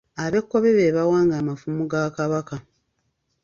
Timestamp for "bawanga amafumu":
0.97-1.83